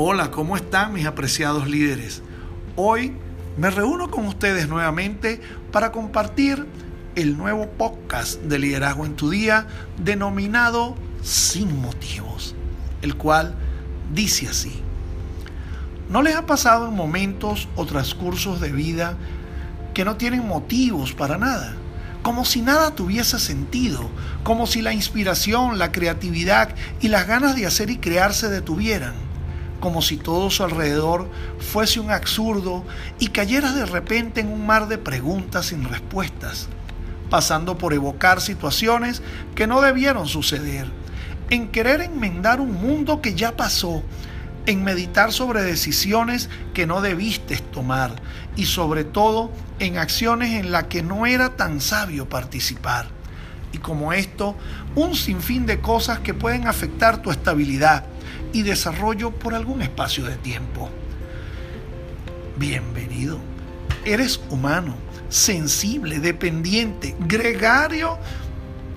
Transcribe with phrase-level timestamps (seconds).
[0.00, 2.22] Hola, ¿cómo están mis apreciados líderes?
[2.76, 3.16] Hoy
[3.56, 5.40] me reúno con ustedes nuevamente
[5.72, 6.66] para compartir
[7.16, 9.66] el nuevo podcast de Liderazgo en tu Día
[9.96, 12.54] denominado Sin Motivos,
[13.02, 13.56] el cual
[14.14, 14.72] dice así.
[16.08, 19.16] ¿No les ha pasado en momentos o transcursos de vida
[19.94, 21.74] que no tienen motivos para nada?
[22.22, 24.08] Como si nada tuviese sentido,
[24.44, 29.26] como si la inspiración, la creatividad y las ganas de hacer y crear se detuvieran
[29.80, 31.28] como si todo su alrededor
[31.58, 32.84] fuese un absurdo
[33.18, 36.68] y cayeras de repente en un mar de preguntas sin respuestas,
[37.30, 39.22] pasando por evocar situaciones
[39.54, 40.86] que no debieron suceder,
[41.50, 44.02] en querer enmendar un mundo que ya pasó,
[44.66, 48.12] en meditar sobre decisiones que no debiste tomar
[48.54, 53.17] y sobre todo en acciones en las que no era tan sabio participar.
[53.72, 54.56] Y como esto,
[54.94, 58.04] un sinfín de cosas que pueden afectar tu estabilidad,
[58.52, 60.88] y desarrollo por algún espacio de tiempo.
[62.56, 63.38] Bienvenido.
[64.04, 64.94] Eres humano,
[65.28, 68.18] sensible, dependiente, gregario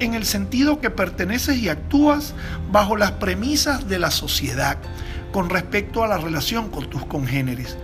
[0.00, 2.34] en el sentido que perteneces y actúas
[2.70, 4.78] bajo las premisas de la sociedad
[5.32, 7.76] con respecto a la relación con tus congéneres.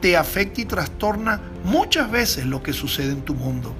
[0.00, 3.74] Te afecta y trastorna muchas veces lo que sucede en tu mundo.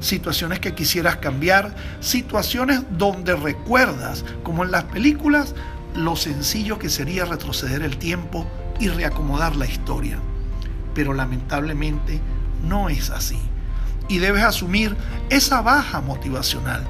[0.00, 5.54] Situaciones que quisieras cambiar, situaciones donde recuerdas, como en las películas,
[5.94, 8.46] lo sencillo que sería retroceder el tiempo
[8.78, 10.18] y reacomodar la historia.
[10.94, 12.20] Pero lamentablemente
[12.66, 13.38] no es así.
[14.08, 14.96] Y debes asumir
[15.28, 16.84] esa baja motivacional,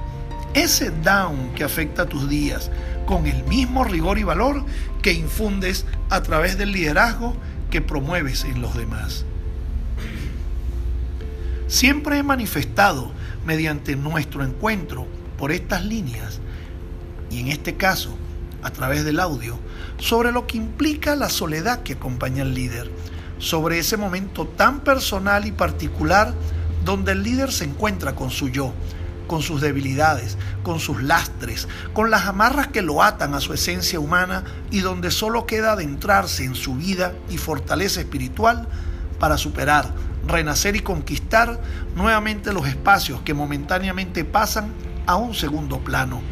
[0.54, 2.70] ese down que afecta a tus días,
[3.06, 4.64] con el mismo rigor y valor
[5.02, 7.34] que infundes a través del liderazgo
[7.70, 9.24] que promueves en los demás.
[11.68, 13.12] Siempre he manifestado
[13.46, 15.06] mediante nuestro encuentro
[15.38, 16.40] por estas líneas,
[17.30, 18.16] y en este caso
[18.62, 19.58] a través del audio
[19.98, 22.90] sobre lo que implica la soledad que acompaña al líder,
[23.38, 26.34] sobre ese momento tan personal y particular
[26.84, 28.72] donde el líder se encuentra con su yo,
[29.30, 34.00] con sus debilidades, con sus lastres, con las amarras que lo atan a su esencia
[34.00, 34.42] humana
[34.72, 38.66] y donde solo queda adentrarse en su vida y fortaleza espiritual
[39.20, 39.94] para superar,
[40.26, 41.60] renacer y conquistar
[41.94, 44.72] nuevamente los espacios que momentáneamente pasan
[45.06, 46.22] a un segundo plano,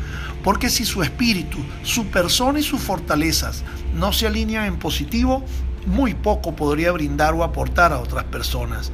[0.43, 3.63] porque si su espíritu, su persona y sus fortalezas
[3.95, 5.45] no se alinean en positivo,
[5.87, 8.91] muy poco podría brindar o aportar a otras personas,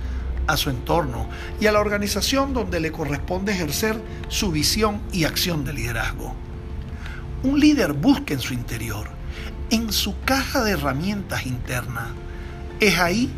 [0.47, 1.29] a su entorno
[1.61, 6.35] y a la organización donde le corresponde ejercer su visión y acción de liderazgo.
[7.43, 9.09] Un líder busca en su interior,
[9.71, 12.09] en su caja de herramientas interna.
[12.81, 13.31] Es ahí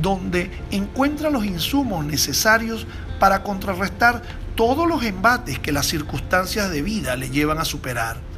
[0.00, 2.86] donde encuentra los insumos necesarios
[3.18, 4.22] para contrarrestar
[4.54, 8.29] todos los embates que las circunstancias de vida le llevan a superar.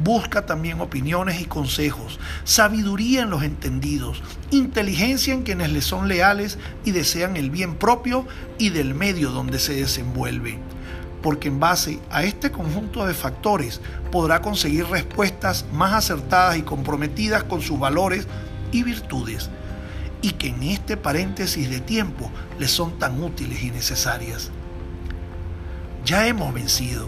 [0.00, 6.58] Busca también opiniones y consejos, sabiduría en los entendidos, inteligencia en quienes le son leales
[6.84, 8.26] y desean el bien propio
[8.58, 10.58] y del medio donde se desenvuelve.
[11.22, 13.80] Porque en base a este conjunto de factores
[14.12, 18.28] podrá conseguir respuestas más acertadas y comprometidas con sus valores
[18.70, 19.50] y virtudes,
[20.22, 24.52] y que en este paréntesis de tiempo le son tan útiles y necesarias
[26.08, 27.06] ya hemos vencido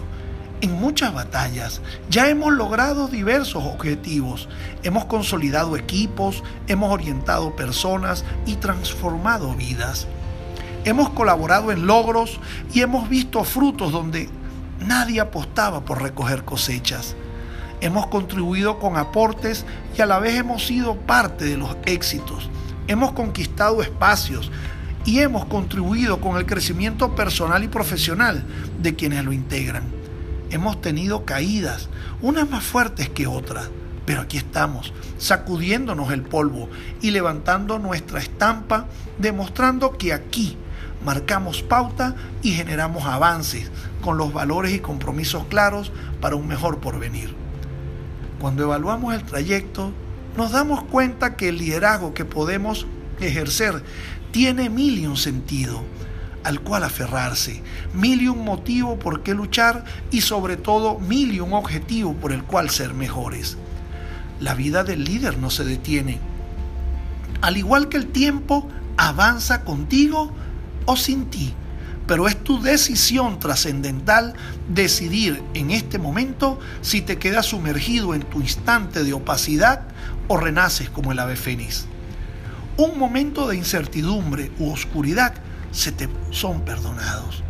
[0.61, 4.47] en muchas batallas, ya hemos logrado diversos objetivos,
[4.83, 10.07] hemos consolidado equipos, hemos orientado personas y transformado vidas.
[10.83, 12.39] Hemos colaborado en logros
[12.73, 14.29] y hemos visto frutos donde
[14.79, 17.15] nadie apostaba por recoger cosechas.
[17.81, 19.65] Hemos contribuido con aportes
[19.97, 22.49] y a la vez hemos sido parte de los éxitos.
[22.87, 24.51] Hemos conquistado espacios,
[25.05, 28.43] y hemos contribuido con el crecimiento personal y profesional
[28.79, 30.00] de quienes lo integran.
[30.51, 31.87] Hemos tenido caídas,
[32.21, 33.69] unas más fuertes que otras,
[34.05, 36.69] pero aquí estamos, sacudiéndonos el polvo
[37.01, 40.57] y levantando nuestra estampa, demostrando que aquí
[41.05, 47.33] marcamos pauta y generamos avances con los valores y compromisos claros para un mejor porvenir.
[48.41, 49.93] Cuando evaluamos el trayecto,
[50.35, 52.87] nos damos cuenta que el liderazgo que podemos
[53.21, 53.83] ejercer
[54.31, 55.81] tiene mil y un sentido
[56.43, 57.61] al cual aferrarse,
[57.93, 62.31] mil y un motivo por qué luchar y sobre todo mil y un objetivo por
[62.31, 63.57] el cual ser mejores.
[64.39, 66.19] La vida del líder no se detiene.
[67.41, 68.67] Al igual que el tiempo,
[68.97, 70.31] avanza contigo
[70.85, 71.53] o sin ti,
[72.07, 74.33] pero es tu decisión trascendental
[74.67, 79.83] decidir en este momento si te quedas sumergido en tu instante de opacidad
[80.27, 81.87] o renaces como el ave fénix
[82.77, 85.33] un momento de incertidumbre u oscuridad
[85.71, 87.43] se te son perdonados.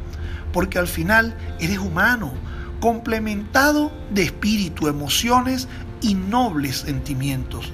[0.53, 2.33] Porque al final eres humano,
[2.79, 5.67] complementado de espíritu, emociones
[6.01, 7.71] y nobles sentimientos.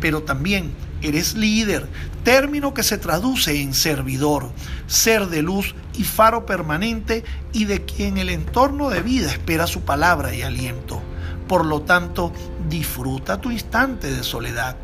[0.00, 1.88] pero también eres líder,
[2.24, 4.50] término que se traduce en servidor,
[4.86, 9.82] ser de luz y faro permanente y de quien el entorno de vida espera su
[9.82, 11.02] palabra y aliento.
[11.46, 12.32] Por lo tanto,
[12.68, 14.76] disfruta tu instante de soledad,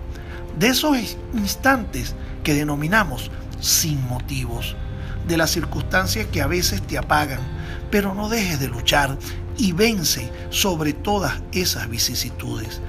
[0.59, 3.31] de esos instantes que denominamos
[3.61, 4.77] sin motivos,
[5.27, 7.41] de las circunstancias que a veces te apagan,
[7.91, 9.19] pero no dejes de luchar
[9.57, 12.81] y vence sobre todas esas vicisitudes.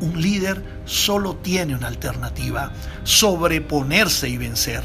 [0.00, 2.72] Un líder solo tiene una alternativa,
[3.04, 4.82] sobreponerse y vencer.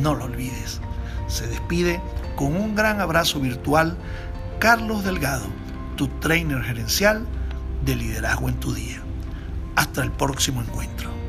[0.00, 0.80] No lo olvides.
[1.26, 2.00] Se despide
[2.36, 3.96] con un gran abrazo virtual
[4.58, 5.46] Carlos Delgado,
[5.96, 7.26] tu trainer gerencial
[7.84, 9.02] de liderazgo en tu día.
[9.74, 11.21] Hasta el próximo encuentro.